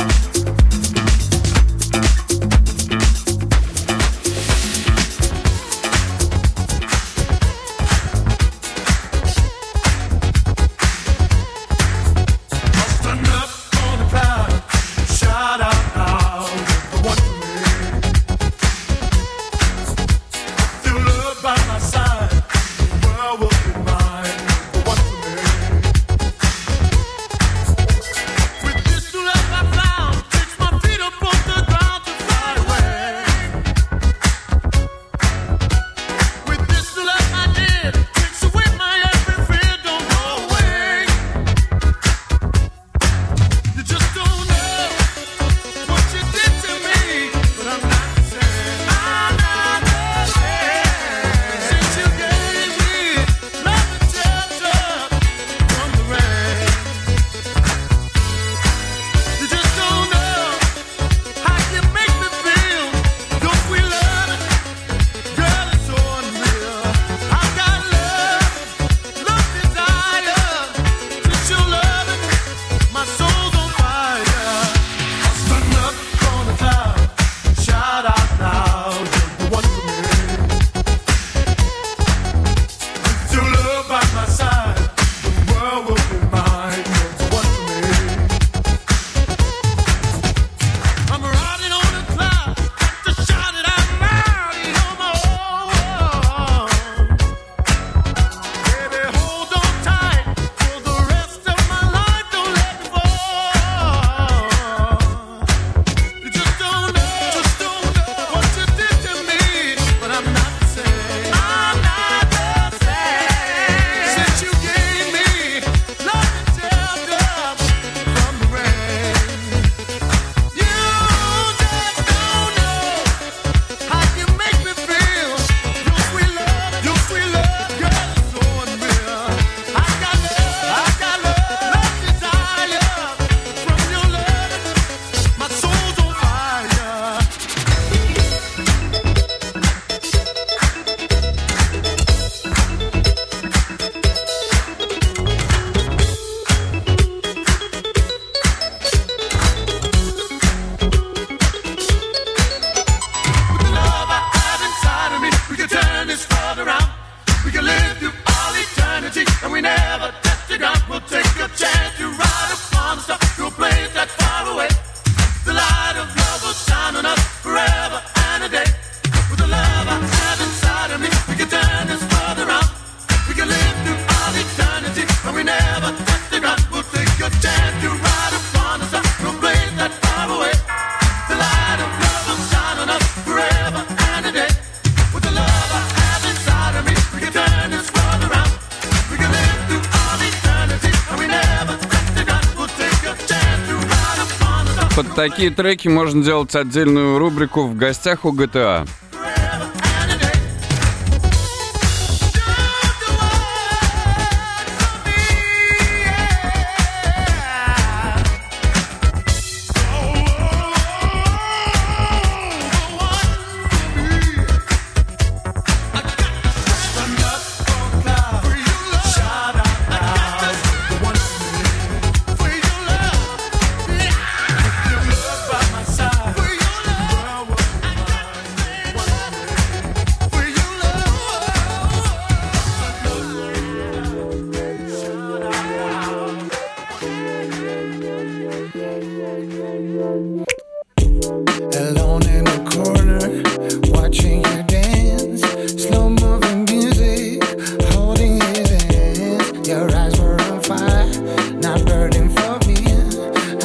[195.20, 198.88] такие треки можно делать отдельную рубрику в гостях у GTA.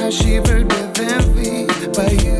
[0.05, 1.65] I shivered with envy
[1.95, 2.34] by you.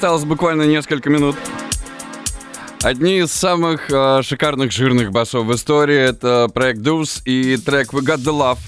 [0.00, 1.36] Осталось буквально несколько минут.
[2.80, 8.00] Одни из самых э, шикарных жирных басов в истории это проект Deuce и трек We
[8.00, 8.58] Got The Love.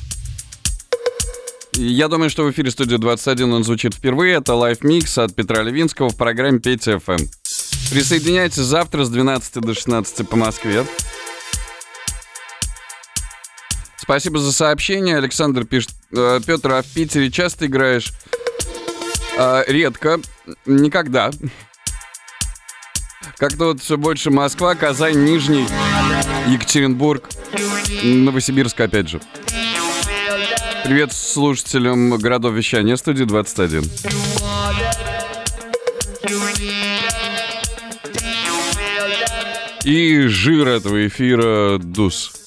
[1.73, 4.35] Я думаю, что в эфире студии 21 он звучит впервые.
[4.35, 7.27] Это live mix от Петра Левинского в программе Петя FM.
[7.91, 10.85] Присоединяйтесь завтра с 12 до 16 по Москве.
[13.97, 15.17] Спасибо за сообщение.
[15.17, 18.13] Александр пишет, «Э, Петр, а в Питере часто играешь?
[19.39, 20.21] «А, редко,
[20.67, 21.31] никогда.
[23.37, 25.67] Как-то вот все больше Москва, Казань, Нижний,
[26.47, 27.29] Екатеринбург,
[28.03, 29.21] Новосибирск опять же.
[30.85, 33.85] Привет слушателям городов вещания студии 21.
[39.85, 42.42] И жир этого эфира Дус.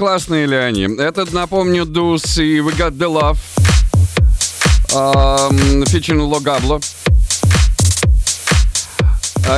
[0.00, 0.84] классные ли они?
[0.98, 3.36] Этот, напомню, Дус и We Got The Love.
[4.94, 6.80] Эм, Фичин Логабло.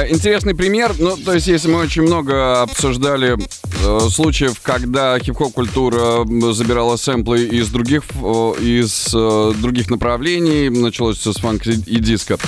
[0.09, 6.24] Интересный пример, ну, то есть, если мы очень много обсуждали э, случаев, когда хип-хоп культура
[6.52, 12.39] забирала сэмплы из других, э, из э, других направлений, началось все с фанк и диска.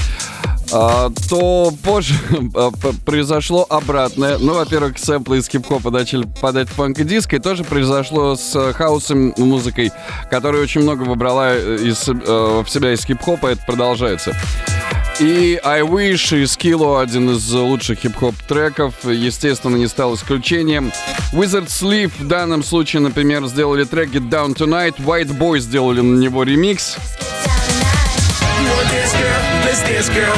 [0.77, 2.15] А, то позже
[2.55, 2.73] а,
[3.05, 4.39] произошло обратное.
[4.39, 8.73] Ну, во-первых, сэмплы из хип-хопа начали попадать фанк и диско, и тоже произошло с э,
[8.73, 9.93] хаосом музыкой,
[10.33, 14.35] которая очень много выбрала э, из, э, в себя из хип-хопа, это продолжается.
[15.21, 20.91] И I Wish, и Skillo, один из лучших хип-хоп треков, естественно, не стал исключением.
[21.33, 26.19] Wizard Sleep в данном случае, например, сделали трек Get Down Tonight, White Boy сделали на
[26.19, 26.97] него ремикс.
[29.15, 29.44] Down
[29.75, 30.35] Let's dance, girl.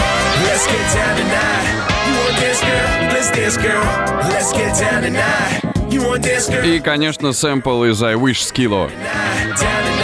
[0.46, 2.06] Let's get down tonight.
[2.06, 3.12] You want dance, girl?
[3.12, 3.84] Let's dance, girl.
[4.30, 5.92] Let's get down tonight.
[5.92, 6.64] You want dance, girl?
[6.64, 8.88] И, конечно, сэмпл из I Wish Skillo.
[8.88, 9.95] Down tonight.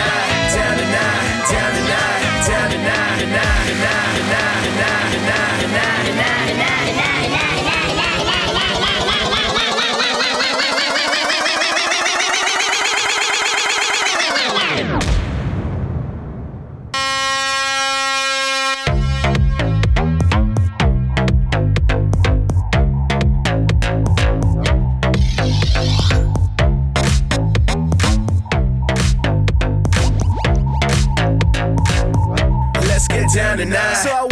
[33.65, 33.95] 49.
[33.95, 34.32] So I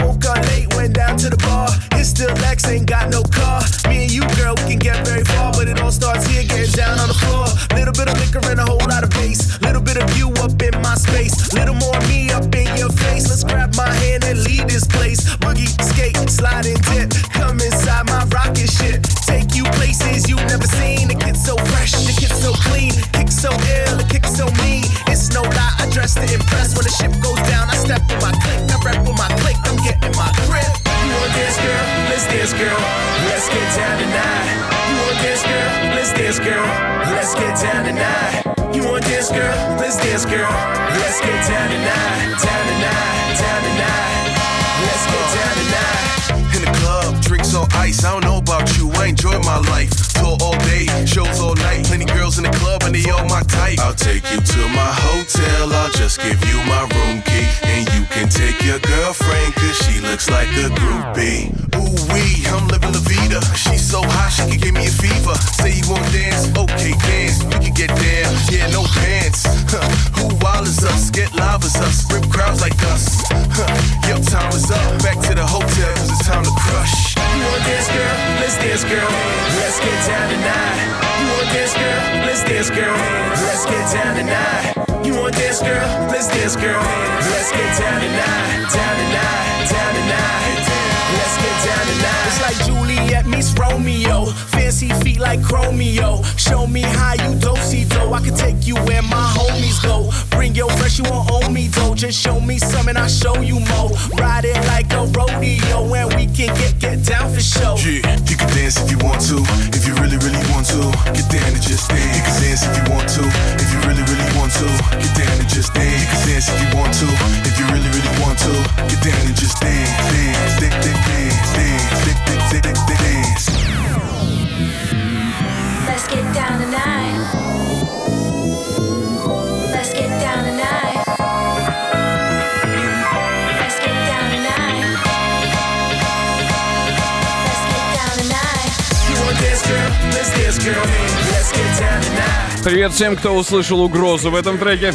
[143.00, 144.92] всем, кто услышал угрозу в этом треке.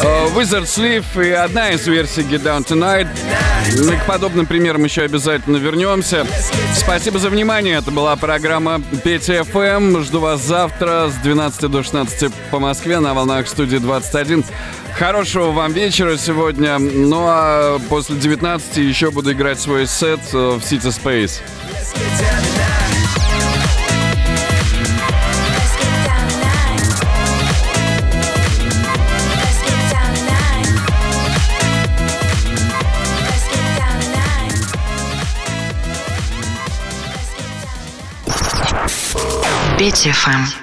[0.00, 3.06] Uh, Wizard Sleeve и одна из версий Get Down Tonight.
[3.76, 6.26] Ну и к подобным примерам еще обязательно вернемся.
[6.74, 7.76] Спасибо за внимание.
[7.76, 10.02] Это была программа PTFM.
[10.02, 14.44] Жду вас завтра с 12 до 16 по Москве на волнах студии 21.
[14.98, 16.80] Хорошего вам вечера сегодня.
[16.80, 21.40] Ну а после 19 еще буду играть свой сет э, в City Space.
[39.82, 40.61] Петя ФМ.